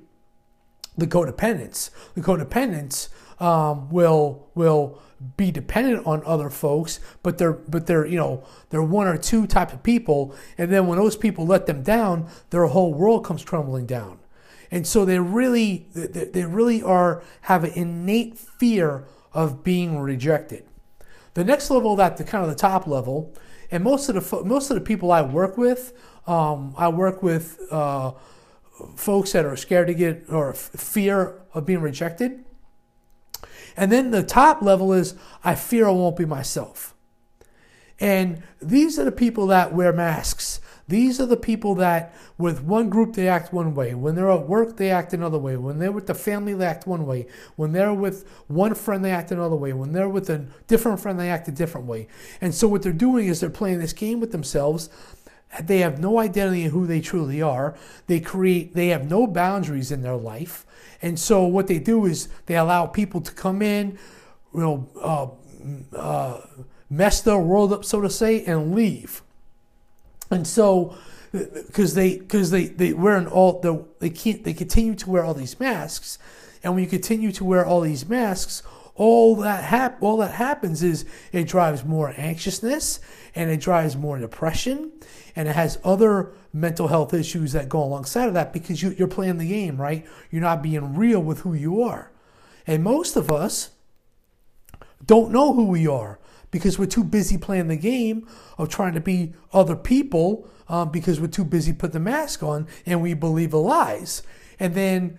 the 0.96 1.08
codependents. 1.08 1.90
The 2.14 2.20
codependents 2.20 3.08
um, 3.38 3.90
will 3.90 4.48
will 4.54 5.00
be 5.36 5.50
dependent 5.50 6.06
on 6.06 6.22
other 6.24 6.50
folks, 6.50 7.00
but 7.22 7.38
they're 7.38 7.52
but 7.52 7.86
they're 7.86 8.06
you 8.06 8.16
know 8.16 8.44
they're 8.70 8.82
one 8.82 9.06
or 9.06 9.16
two 9.16 9.46
type 9.46 9.72
of 9.72 9.82
people, 9.82 10.34
and 10.58 10.70
then 10.70 10.86
when 10.86 10.98
those 10.98 11.16
people 11.16 11.46
let 11.46 11.66
them 11.66 11.82
down, 11.82 12.28
their 12.50 12.66
whole 12.66 12.92
world 12.92 13.24
comes 13.24 13.44
crumbling 13.44 13.86
down, 13.86 14.18
and 14.70 14.86
so 14.86 15.04
they 15.04 15.18
really 15.18 15.86
they 15.92 16.44
really 16.44 16.82
are 16.82 17.22
have 17.42 17.64
an 17.64 17.72
innate 17.72 18.38
fear 18.38 19.04
of 19.32 19.64
being 19.64 19.98
rejected. 19.98 20.66
The 21.34 21.44
next 21.44 21.70
level, 21.70 21.96
that 21.96 22.16
the 22.16 22.24
kind 22.24 22.42
of 22.42 22.50
the 22.50 22.56
top 22.56 22.86
level, 22.86 23.34
and 23.70 23.84
most 23.84 24.08
of 24.08 24.14
the 24.14 24.44
most 24.44 24.70
of 24.70 24.74
the 24.74 24.82
people 24.82 25.12
I 25.12 25.22
work 25.22 25.56
with, 25.56 25.92
um, 26.26 26.74
I 26.76 26.88
work 26.88 27.22
with 27.22 27.60
uh, 27.70 28.12
folks 28.96 29.32
that 29.32 29.44
are 29.44 29.56
scared 29.56 29.86
to 29.88 29.94
get 29.94 30.24
or 30.30 30.52
fear 30.52 31.40
of 31.54 31.64
being 31.64 31.80
rejected 31.80 32.45
and 33.76 33.92
then 33.92 34.10
the 34.10 34.22
top 34.22 34.62
level 34.62 34.92
is 34.92 35.14
I 35.44 35.54
fear 35.54 35.86
I 35.86 35.90
won't 35.90 36.16
be 36.16 36.24
myself. 36.24 36.94
And 37.98 38.42
these 38.60 38.98
are 38.98 39.04
the 39.04 39.12
people 39.12 39.46
that 39.48 39.72
wear 39.72 39.92
masks. 39.92 40.60
These 40.88 41.20
are 41.20 41.26
the 41.26 41.36
people 41.36 41.74
that, 41.76 42.14
with 42.38 42.62
one 42.62 42.90
group, 42.90 43.14
they 43.14 43.26
act 43.26 43.52
one 43.52 43.74
way. 43.74 43.92
When 43.94 44.14
they're 44.14 44.30
at 44.30 44.46
work, 44.46 44.76
they 44.76 44.90
act 44.90 45.12
another 45.12 45.38
way. 45.38 45.56
When 45.56 45.78
they're 45.78 45.90
with 45.90 46.06
the 46.06 46.14
family, 46.14 46.54
they 46.54 46.66
act 46.66 46.86
one 46.86 47.06
way. 47.06 47.26
When 47.56 47.72
they're 47.72 47.92
with 47.92 48.28
one 48.46 48.74
friend, 48.74 49.04
they 49.04 49.10
act 49.10 49.32
another 49.32 49.56
way. 49.56 49.72
When 49.72 49.92
they're 49.92 50.08
with 50.08 50.30
a 50.30 50.46
different 50.68 51.00
friend, 51.00 51.18
they 51.18 51.28
act 51.28 51.48
a 51.48 51.52
different 51.52 51.88
way. 51.88 52.06
And 52.40 52.54
so, 52.54 52.68
what 52.68 52.82
they're 52.82 52.92
doing 52.92 53.26
is 53.26 53.40
they're 53.40 53.50
playing 53.50 53.80
this 53.80 53.92
game 53.92 54.20
with 54.20 54.30
themselves. 54.30 54.88
They 55.62 55.78
have 55.78 55.98
no 55.98 56.18
identity 56.18 56.64
in 56.64 56.70
who 56.70 56.86
they 56.86 57.00
truly 57.00 57.42
are. 57.42 57.76
They 58.06 58.20
create, 58.20 58.74
they 58.74 58.88
have 58.88 59.08
no 59.08 59.26
boundaries 59.26 59.90
in 59.90 60.02
their 60.02 60.16
life. 60.16 60.66
And 61.02 61.18
so 61.18 61.44
what 61.44 61.66
they 61.66 61.78
do 61.78 62.06
is 62.06 62.28
they 62.46 62.56
allow 62.56 62.86
people 62.86 63.20
to 63.20 63.32
come 63.32 63.62
in, 63.62 63.98
you 64.54 64.60
know, 64.60 64.88
uh, 65.00 65.96
uh, 65.96 66.40
mess 66.88 67.20
their 67.20 67.38
world 67.38 67.72
up, 67.72 67.84
so 67.84 68.00
to 68.00 68.10
say, 68.10 68.44
and 68.44 68.74
leave. 68.74 69.22
And 70.30 70.46
so, 70.46 70.96
because 71.32 71.94
they 71.94 72.18
because 72.18 72.50
they 72.50 72.66
they 72.66 72.92
wear 72.92 73.16
an 73.16 73.26
all 73.26 73.60
they 73.98 74.10
can't 74.10 74.42
they 74.44 74.54
continue 74.54 74.94
to 74.94 75.10
wear 75.10 75.24
all 75.24 75.34
these 75.34 75.60
masks, 75.60 76.18
and 76.62 76.74
when 76.74 76.82
you 76.82 76.90
continue 76.90 77.30
to 77.32 77.44
wear 77.44 77.64
all 77.64 77.80
these 77.80 78.08
masks, 78.08 78.62
all 78.96 79.36
that 79.36 79.64
hap- 79.64 80.02
all 80.02 80.16
that 80.18 80.32
happens 80.32 80.82
is 80.82 81.04
it 81.32 81.46
drives 81.46 81.84
more 81.84 82.14
anxiousness 82.16 82.98
and 83.34 83.50
it 83.50 83.60
drives 83.60 83.96
more 83.96 84.18
depression 84.18 84.90
and 85.34 85.48
it 85.48 85.54
has 85.54 85.78
other 85.84 86.32
mental 86.52 86.88
health 86.88 87.12
issues 87.12 87.52
that 87.52 87.68
go 87.68 87.82
alongside 87.82 88.28
of 88.28 88.34
that 88.34 88.52
because 88.52 88.82
you, 88.82 88.94
you're 88.98 89.06
playing 89.06 89.36
the 89.36 89.48
game, 89.48 89.80
right? 89.80 90.06
You're 90.30 90.42
not 90.42 90.62
being 90.62 90.96
real 90.96 91.20
with 91.20 91.40
who 91.40 91.52
you 91.52 91.82
are. 91.82 92.10
And 92.66 92.82
most 92.82 93.16
of 93.16 93.30
us 93.30 93.70
don't 95.04 95.30
know 95.30 95.52
who 95.52 95.66
we 95.66 95.86
are 95.86 96.18
because 96.50 96.78
we're 96.78 96.86
too 96.86 97.04
busy 97.04 97.36
playing 97.36 97.68
the 97.68 97.76
game 97.76 98.26
of 98.56 98.70
trying 98.70 98.94
to 98.94 99.00
be 99.00 99.34
other 99.52 99.76
people 99.76 100.48
um, 100.68 100.90
because 100.90 101.20
we're 101.20 101.26
too 101.26 101.44
busy 101.44 101.72
putting 101.72 101.92
the 101.92 102.00
mask 102.00 102.42
on 102.42 102.66
and 102.86 103.02
we 103.02 103.12
believe 103.12 103.50
the 103.50 103.58
lies. 103.58 104.22
And 104.58 104.74
then 104.74 105.18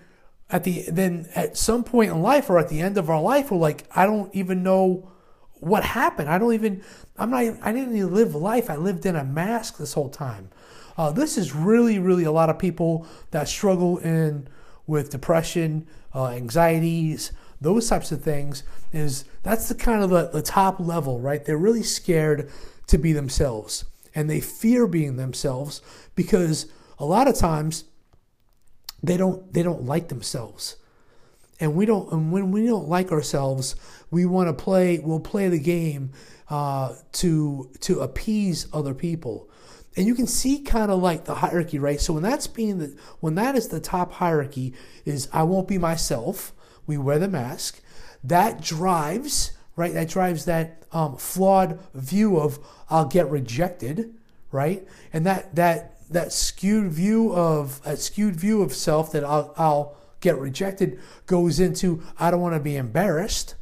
at 0.50 0.64
the 0.64 0.86
then 0.90 1.28
at 1.36 1.58
some 1.58 1.84
point 1.84 2.12
in 2.12 2.22
life 2.22 2.50
or 2.50 2.58
at 2.58 2.70
the 2.70 2.82
end 2.82 2.98
of 2.98 3.10
our 3.10 3.22
life, 3.22 3.52
we're 3.52 3.58
like, 3.58 3.84
I 3.96 4.06
don't 4.06 4.34
even 4.34 4.64
know 4.64 5.12
what 5.56 5.84
happened. 5.84 6.30
I 6.30 6.38
don't 6.38 6.54
even 6.54 6.84
I'm 7.18 7.32
not 7.32 7.42
I 7.62 7.72
didn't 7.72 7.96
even 7.96 8.14
live 8.14 8.36
life. 8.36 8.70
I 8.70 8.76
lived 8.76 9.06
in 9.06 9.16
a 9.16 9.24
mask 9.24 9.78
this 9.78 9.94
whole 9.94 10.10
time. 10.10 10.50
Uh, 10.98 11.12
this 11.12 11.38
is 11.38 11.54
really, 11.54 12.00
really 12.00 12.24
a 12.24 12.32
lot 12.32 12.50
of 12.50 12.58
people 12.58 13.06
that 13.32 13.48
struggle 13.48 13.98
in 14.00 14.48
with 14.88 15.12
depression, 15.12 15.86
uh, 16.16 16.28
anxieties, 16.28 17.32
those 17.62 17.88
types 17.88 18.12
of 18.12 18.24
things. 18.24 18.64
Is 18.94 19.26
that's 19.44 19.68
the 19.68 19.76
kind 19.76 20.02
of 20.02 20.10
the, 20.10 20.30
the 20.30 20.42
top 20.42 20.80
level, 20.80 21.20
right? 21.20 21.44
They're 21.44 21.58
really 21.58 21.84
scared 21.84 22.50
to 22.88 22.98
be 22.98 23.12
themselves, 23.12 23.84
and 24.16 24.30
they 24.30 24.40
fear 24.40 24.88
being 24.88 25.18
themselves 25.18 25.82
because 26.16 26.68
a 26.98 27.06
lot 27.06 27.28
of 27.28 27.36
times 27.36 27.84
they 29.02 29.18
don't 29.18 29.54
they 29.54 29.64
don't 29.64 29.86
like 29.86 30.08
themselves. 30.10 30.78
And 31.60 31.76
we 31.76 31.86
don't 31.86 32.12
and 32.12 32.32
when 32.32 32.52
we 32.52 32.66
don't 32.66 32.88
like 32.88 33.12
ourselves 33.12 33.76
we 34.12 34.26
want 34.26 34.48
to 34.48 34.54
play 34.54 35.00
we'll 35.00 35.20
play 35.20 35.50
the 35.50 35.60
game 35.60 36.12
uh, 36.50 36.96
to 37.14 37.70
to 37.82 38.00
appease 38.02 38.68
other 38.74 38.94
people. 38.94 39.50
And 39.96 40.06
you 40.06 40.14
can 40.14 40.28
see 40.28 40.60
kind 40.60 40.92
of 40.92 41.02
like 41.02 41.26
the 41.26 41.36
hierarchy 41.36 41.80
right? 41.80 42.00
So 42.00 42.14
when 42.14 42.24
that's 42.24 42.48
being 42.48 42.78
the 42.78 42.96
when 43.20 43.36
that 43.36 43.56
is 43.56 43.70
the 43.70 43.80
top 43.80 44.14
hierarchy 44.14 44.74
is 45.06 45.28
i 45.34 45.44
won't 45.44 45.68
be 45.68 45.78
myself 45.78 46.54
we 46.86 46.98
wear 46.98 47.20
the 47.20 47.28
mask. 47.28 47.82
That 48.24 48.62
drives 48.62 49.52
right 49.76 49.94
that 49.94 50.10
drives 50.10 50.46
that 50.46 50.84
um, 50.92 51.18
flawed 51.18 51.80
view 51.94 52.38
of 52.40 52.60
i'll 52.90 53.06
get 53.06 53.30
rejected 53.30 54.16
right? 54.52 54.88
And 55.14 55.26
that 55.26 55.56
that 55.56 55.97
that 56.10 56.32
skewed 56.32 56.92
view 56.92 57.34
of 57.34 57.82
a 57.86 57.98
skewed 57.98 58.36
view 58.36 58.62
of 58.62 58.74
self 58.74 59.12
that 59.12 59.24
I'll, 59.24 59.54
I'll 59.58 59.98
get 60.20 60.38
rejected 60.38 61.00
goes 61.26 61.60
into 61.60 62.04
I 62.18 62.32
don't 62.32 62.42
want 62.42 62.56
to 62.56 62.60
be 62.60 62.76
embarrassed. 62.76 63.56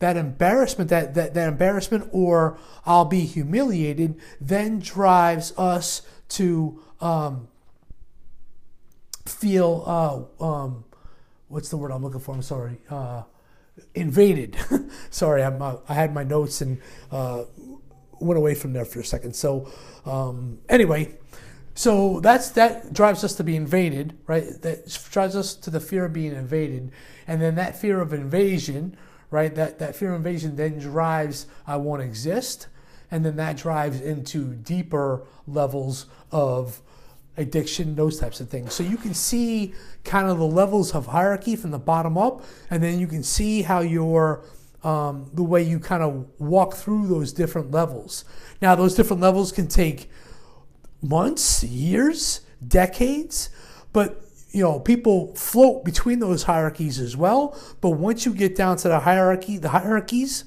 That 0.00 0.16
embarrassment, 0.16 0.90
that, 0.90 1.14
that, 1.14 1.34
that 1.34 1.48
embarrassment, 1.48 2.08
or 2.12 2.56
I'll 2.86 3.04
be 3.04 3.22
humiliated, 3.22 4.20
then 4.40 4.78
drives 4.78 5.52
us 5.58 6.02
to 6.30 6.80
um, 7.00 7.48
feel 9.26 9.82
uh, 10.40 10.44
um, 10.44 10.84
what's 11.48 11.68
the 11.68 11.76
word 11.76 11.90
I'm 11.90 12.02
looking 12.02 12.20
for? 12.20 12.34
I'm 12.34 12.42
sorry. 12.42 12.78
Uh, 12.88 13.22
invaded. 13.94 14.56
sorry, 15.10 15.42
I'm, 15.42 15.60
uh, 15.60 15.76
I 15.88 15.94
had 15.94 16.14
my 16.14 16.22
notes 16.22 16.60
and 16.60 16.80
uh, 17.10 17.44
went 18.20 18.38
away 18.38 18.54
from 18.54 18.72
there 18.72 18.84
for 18.84 19.00
a 19.00 19.04
second. 19.04 19.34
So, 19.34 19.70
um, 20.06 20.58
anyway, 20.68 21.17
so 21.78 22.18
that's 22.18 22.50
that 22.50 22.92
drives 22.92 23.22
us 23.22 23.34
to 23.36 23.44
be 23.44 23.54
invaded, 23.54 24.18
right? 24.26 24.42
That 24.62 24.98
drives 25.12 25.36
us 25.36 25.54
to 25.54 25.70
the 25.70 25.78
fear 25.78 26.06
of 26.06 26.12
being 26.12 26.34
invaded, 26.34 26.90
and 27.24 27.40
then 27.40 27.54
that 27.54 27.80
fear 27.80 28.00
of 28.00 28.12
invasion, 28.12 28.96
right? 29.30 29.54
That 29.54 29.78
that 29.78 29.94
fear 29.94 30.10
of 30.10 30.16
invasion 30.16 30.56
then 30.56 30.80
drives 30.80 31.46
I 31.68 31.76
won't 31.76 32.02
exist, 32.02 32.66
and 33.12 33.24
then 33.24 33.36
that 33.36 33.58
drives 33.58 34.00
into 34.00 34.54
deeper 34.54 35.24
levels 35.46 36.06
of 36.32 36.80
addiction, 37.36 37.94
those 37.94 38.18
types 38.18 38.40
of 38.40 38.48
things. 38.50 38.74
So 38.74 38.82
you 38.82 38.96
can 38.96 39.14
see 39.14 39.72
kind 40.02 40.28
of 40.28 40.38
the 40.38 40.48
levels 40.48 40.96
of 40.96 41.06
hierarchy 41.06 41.54
from 41.54 41.70
the 41.70 41.78
bottom 41.78 42.18
up, 42.18 42.42
and 42.70 42.82
then 42.82 42.98
you 42.98 43.06
can 43.06 43.22
see 43.22 43.62
how 43.62 43.82
your 43.82 44.42
um, 44.82 45.30
the 45.32 45.44
way 45.44 45.62
you 45.62 45.78
kind 45.78 46.02
of 46.02 46.26
walk 46.40 46.74
through 46.74 47.06
those 47.06 47.32
different 47.32 47.70
levels. 47.70 48.24
Now, 48.60 48.74
those 48.74 48.96
different 48.96 49.22
levels 49.22 49.52
can 49.52 49.68
take 49.68 50.10
months, 51.02 51.62
years, 51.64 52.40
decades, 52.66 53.50
but 53.92 54.24
you 54.50 54.62
know, 54.62 54.80
people 54.80 55.34
float 55.34 55.84
between 55.84 56.20
those 56.20 56.44
hierarchies 56.44 56.98
as 56.98 57.16
well. 57.16 57.58
But 57.80 57.90
once 57.90 58.24
you 58.24 58.32
get 58.32 58.56
down 58.56 58.76
to 58.78 58.88
the 58.88 59.00
hierarchy, 59.00 59.58
the 59.58 59.68
hierarchies, 59.68 60.44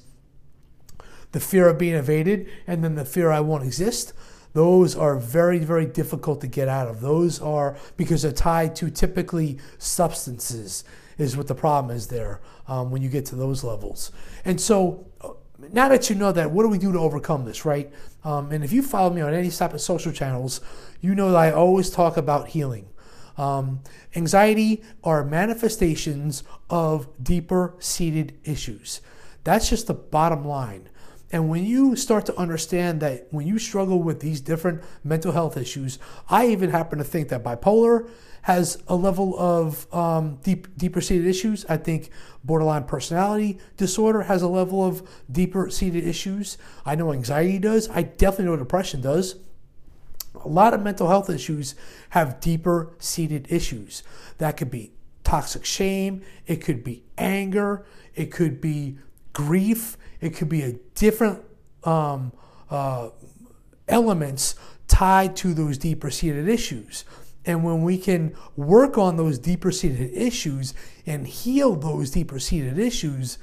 the 1.30 1.40
fear 1.40 1.68
of 1.68 1.78
being 1.78 1.94
evaded, 1.94 2.48
and 2.66 2.82
then 2.82 2.94
the 2.96 3.04
fear 3.04 3.30
I 3.30 3.40
won't 3.40 3.64
exist, 3.64 4.12
those 4.54 4.94
are 4.96 5.16
very, 5.16 5.60
very 5.60 5.86
difficult 5.86 6.40
to 6.42 6.46
get 6.46 6.68
out 6.68 6.88
of. 6.88 7.00
Those 7.00 7.40
are 7.40 7.76
because 7.96 8.22
they're 8.22 8.32
tied 8.32 8.76
to 8.76 8.90
typically 8.90 9.58
substances, 9.78 10.84
is 11.16 11.36
what 11.36 11.46
the 11.46 11.54
problem 11.54 11.94
is 11.94 12.08
there 12.08 12.40
um, 12.66 12.90
when 12.90 13.02
you 13.02 13.08
get 13.08 13.24
to 13.26 13.36
those 13.36 13.64
levels. 13.64 14.10
And 14.44 14.60
so 14.60 15.06
now 15.70 15.88
that 15.88 16.10
you 16.10 16.16
know 16.16 16.32
that, 16.32 16.50
what 16.50 16.62
do 16.62 16.68
we 16.68 16.78
do 16.78 16.92
to 16.92 16.98
overcome 16.98 17.44
this, 17.44 17.64
right? 17.64 17.92
Um, 18.24 18.52
and 18.52 18.64
if 18.64 18.72
you 18.72 18.82
follow 18.82 19.10
me 19.10 19.20
on 19.20 19.34
any 19.34 19.50
type 19.50 19.74
of 19.74 19.80
social 19.80 20.12
channels, 20.12 20.60
you 21.00 21.14
know 21.14 21.30
that 21.30 21.36
I 21.36 21.52
always 21.52 21.90
talk 21.90 22.16
about 22.16 22.48
healing. 22.48 22.88
Um, 23.36 23.80
anxiety 24.14 24.82
are 25.02 25.24
manifestations 25.24 26.42
of 26.68 27.08
deeper 27.22 27.74
seated 27.78 28.38
issues. 28.44 29.00
That's 29.44 29.68
just 29.68 29.86
the 29.86 29.94
bottom 29.94 30.44
line. 30.44 30.88
And 31.32 31.48
when 31.48 31.64
you 31.64 31.96
start 31.96 32.26
to 32.26 32.36
understand 32.36 33.00
that 33.00 33.26
when 33.30 33.46
you 33.46 33.58
struggle 33.58 34.02
with 34.02 34.20
these 34.20 34.40
different 34.40 34.82
mental 35.02 35.32
health 35.32 35.56
issues, 35.56 35.98
I 36.28 36.48
even 36.48 36.70
happen 36.70 36.98
to 36.98 37.04
think 37.04 37.30
that 37.30 37.42
bipolar 37.42 38.08
has 38.42 38.82
a 38.86 38.94
level 38.94 39.38
of 39.38 39.92
um, 39.94 40.36
deep, 40.42 40.76
deeper 40.76 41.00
seated 41.00 41.26
issues. 41.26 41.64
I 41.66 41.78
think 41.78 42.10
borderline 42.44 42.84
personality 42.84 43.58
disorder 43.78 44.22
has 44.22 44.42
a 44.42 44.48
level 44.48 44.84
of 44.84 45.08
deeper 45.30 45.70
seated 45.70 46.06
issues. 46.06 46.58
I 46.84 46.96
know 46.96 47.12
anxiety 47.12 47.58
does. 47.58 47.88
I 47.88 48.02
definitely 48.02 48.46
know 48.46 48.56
depression 48.56 49.00
does. 49.00 49.36
A 50.44 50.48
lot 50.48 50.74
of 50.74 50.82
mental 50.82 51.08
health 51.08 51.30
issues 51.30 51.74
have 52.10 52.40
deeper 52.40 52.92
seated 52.98 53.46
issues. 53.48 54.02
That 54.38 54.56
could 54.56 54.70
be 54.70 54.92
toxic 55.24 55.64
shame, 55.64 56.22
it 56.46 56.56
could 56.56 56.82
be 56.82 57.04
anger, 57.16 57.86
it 58.14 58.32
could 58.32 58.60
be 58.60 58.98
grief, 59.32 59.96
it 60.22 60.34
could 60.34 60.48
be 60.48 60.62
a 60.62 60.72
different 60.94 61.42
um, 61.84 62.32
uh, 62.70 63.10
elements 63.88 64.54
tied 64.88 65.36
to 65.36 65.52
those 65.52 65.76
deeper 65.76 66.10
seated 66.10 66.48
issues. 66.48 67.04
And 67.44 67.64
when 67.64 67.82
we 67.82 67.98
can 67.98 68.34
work 68.56 68.96
on 68.96 69.16
those 69.16 69.38
deeper 69.38 69.72
seated 69.72 70.12
issues 70.14 70.74
and 71.04 71.26
heal 71.26 71.74
those 71.74 72.12
deeper 72.12 72.38
seated 72.38 72.78
issues, 72.78 73.36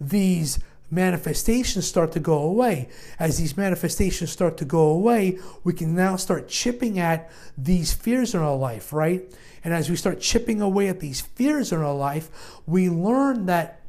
these 0.00 0.58
manifestations 0.90 1.86
start 1.86 2.10
to 2.12 2.20
go 2.20 2.38
away. 2.38 2.88
As 3.18 3.38
these 3.38 3.56
manifestations 3.56 4.30
start 4.30 4.56
to 4.58 4.64
go 4.64 4.88
away, 4.88 5.38
we 5.62 5.72
can 5.72 5.94
now 5.94 6.16
start 6.16 6.48
chipping 6.48 6.98
at 6.98 7.30
these 7.56 7.92
fears 7.92 8.34
in 8.34 8.40
our 8.40 8.56
life, 8.56 8.92
right? 8.92 9.22
And 9.62 9.72
as 9.72 9.88
we 9.88 9.96
start 9.96 10.20
chipping 10.20 10.60
away 10.60 10.88
at 10.88 11.00
these 11.00 11.20
fears 11.20 11.72
in 11.72 11.78
our 11.78 11.94
life, 11.94 12.30
we 12.66 12.90
learn 12.90 13.46
that 13.46 13.80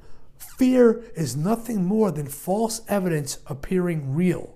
fear 0.58 1.04
is 1.16 1.36
nothing 1.36 1.86
more 1.86 2.12
than 2.12 2.28
false 2.28 2.82
evidence 2.88 3.40
appearing 3.48 4.14
real 4.14 4.56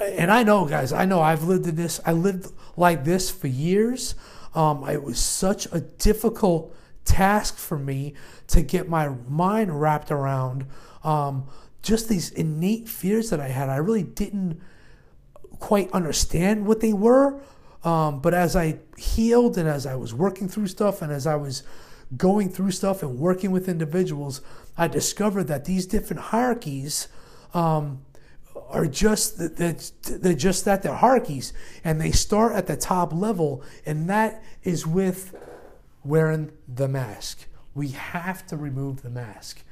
and 0.00 0.30
I 0.30 0.42
know, 0.42 0.64
guys, 0.64 0.92
I 0.92 1.04
know 1.04 1.20
I've 1.20 1.44
lived 1.44 1.66
in 1.66 1.76
this. 1.76 2.00
I 2.04 2.12
lived 2.12 2.52
like 2.76 3.04
this 3.04 3.30
for 3.30 3.48
years. 3.48 4.14
Um, 4.54 4.88
it 4.88 5.02
was 5.02 5.18
such 5.18 5.66
a 5.72 5.80
difficult 5.80 6.74
task 7.04 7.56
for 7.56 7.78
me 7.78 8.14
to 8.48 8.62
get 8.62 8.88
my 8.88 9.08
mind 9.28 9.80
wrapped 9.80 10.10
around 10.10 10.66
um, 11.04 11.46
just 11.82 12.08
these 12.08 12.30
innate 12.30 12.88
fears 12.88 13.30
that 13.30 13.40
I 13.40 13.48
had. 13.48 13.68
I 13.68 13.76
really 13.76 14.02
didn't 14.02 14.60
quite 15.58 15.90
understand 15.92 16.66
what 16.66 16.80
they 16.80 16.92
were. 16.92 17.40
Um, 17.84 18.20
but 18.20 18.34
as 18.34 18.56
I 18.56 18.80
healed 18.96 19.56
and 19.56 19.68
as 19.68 19.86
I 19.86 19.94
was 19.94 20.12
working 20.12 20.48
through 20.48 20.66
stuff 20.66 21.00
and 21.00 21.12
as 21.12 21.26
I 21.26 21.36
was 21.36 21.62
going 22.16 22.48
through 22.48 22.70
stuff 22.70 23.02
and 23.02 23.18
working 23.18 23.50
with 23.50 23.68
individuals, 23.68 24.40
I 24.76 24.88
discovered 24.88 25.44
that 25.44 25.64
these 25.64 25.86
different 25.86 26.22
hierarchies 26.22 27.08
um, 27.54 28.02
are 28.68 28.86
just 28.86 29.38
that 29.38 29.92
they're 30.02 30.34
just 30.34 30.64
that 30.64 30.82
they're 30.82 30.94
hierarchies. 30.94 31.52
And 31.84 32.00
they 32.00 32.10
start 32.10 32.54
at 32.54 32.66
the 32.66 32.76
top 32.76 33.12
level 33.12 33.62
and 33.84 34.08
that 34.08 34.42
is 34.62 34.86
with 34.86 35.34
wearing 36.04 36.52
the 36.66 36.88
mask. 36.88 37.46
We 37.74 37.88
have 37.88 38.46
to 38.46 38.56
remove 38.56 39.02
the 39.02 39.10
mask. 39.10 39.62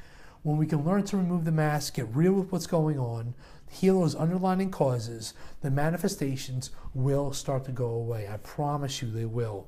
When 0.42 0.58
we 0.58 0.66
can 0.66 0.84
learn 0.84 1.02
to 1.04 1.16
remove 1.16 1.44
the 1.44 1.52
mask 1.52 1.94
get 1.94 2.06
real 2.14 2.32
with 2.32 2.52
what's 2.52 2.66
going 2.66 2.98
on 2.98 3.34
heal 3.68 4.00
those 4.00 4.14
underlying 4.14 4.70
causes 4.70 5.34
the 5.60 5.70
manifestations 5.70 6.70
will 6.94 7.32
start 7.32 7.64
to 7.64 7.72
go 7.72 7.86
away. 7.86 8.28
I 8.28 8.36
promise 8.36 9.02
you 9.02 9.10
they 9.10 9.24
will. 9.24 9.66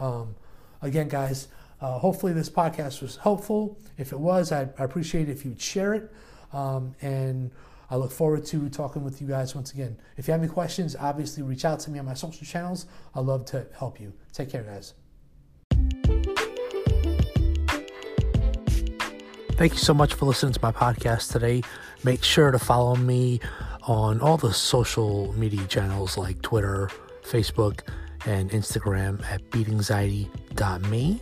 Um, 0.00 0.34
again 0.80 1.08
guys 1.08 1.48
uh, 1.84 1.98
hopefully 1.98 2.32
this 2.32 2.48
podcast 2.48 3.02
was 3.02 3.16
helpful 3.16 3.78
if 3.98 4.12
it 4.12 4.18
was 4.18 4.52
i 4.52 4.62
i 4.78 4.84
appreciate 4.84 5.28
it 5.28 5.32
if 5.32 5.44
you'd 5.44 5.60
share 5.60 5.92
it 5.94 6.10
um, 6.52 6.94
and 7.02 7.50
I 7.90 7.96
look 7.96 8.10
forward 8.10 8.44
to 8.46 8.68
talking 8.70 9.04
with 9.04 9.20
you 9.20 9.28
guys 9.28 9.54
once 9.54 9.72
again. 9.72 9.96
If 10.16 10.26
you 10.26 10.32
have 10.32 10.40
any 10.40 10.50
questions, 10.50 10.96
obviously 10.96 11.42
reach 11.42 11.64
out 11.64 11.80
to 11.80 11.90
me 11.90 11.98
on 11.98 12.06
my 12.06 12.14
social 12.14 12.46
channels. 12.46 12.86
I'd 13.14 13.24
love 13.24 13.44
to 13.46 13.66
help 13.76 14.00
you. 14.00 14.12
Take 14.32 14.50
care, 14.50 14.62
guys. 14.62 14.94
Thank 19.56 19.72
you 19.74 19.78
so 19.78 19.94
much 19.94 20.14
for 20.14 20.26
listening 20.26 20.52
to 20.54 20.60
my 20.62 20.72
podcast 20.72 21.30
today. 21.30 21.62
Make 22.02 22.24
sure 22.24 22.50
to 22.50 22.58
follow 22.58 22.96
me 22.96 23.40
on 23.82 24.20
all 24.20 24.36
the 24.36 24.52
social 24.52 25.32
media 25.34 25.64
channels 25.66 26.18
like 26.18 26.42
Twitter, 26.42 26.90
Facebook, 27.22 27.80
and 28.26 28.50
Instagram 28.50 29.24
at 29.26 29.48
beatanxiety.me. 29.50 31.20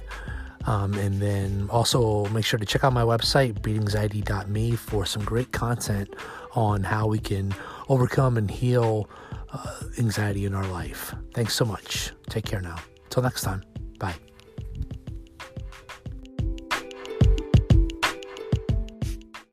Um, 0.67 0.95
and 0.95 1.21
then 1.21 1.69
also 1.71 2.27
make 2.27 2.45
sure 2.45 2.59
to 2.59 2.67
check 2.67 2.85
out 2.85 2.93
my 2.93 3.03
website, 3.03 3.61
beatanxiety.me, 3.61 4.77
for 4.77 5.05
some 5.05 5.25
great 5.25 5.53
content 5.53 6.15
on 6.55 6.85
how 6.85 7.07
we 7.07 7.19
can 7.19 7.55
overcome 7.89 8.37
and 8.37 8.51
heal 8.51 9.09
uh, 9.53 9.81
anxiety 9.99 10.45
in 10.45 10.55
our 10.55 10.67
life. 10.67 11.15
Thanks 11.35 11.55
so 11.55 11.65
much. 11.65 12.13
Take 12.29 12.45
care 12.45 12.61
now. 12.61 12.77
Until 13.05 13.23
next 13.23 13.43
time. 13.43 13.63
Bye. 13.99 14.15